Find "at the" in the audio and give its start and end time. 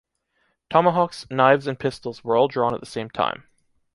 2.73-2.87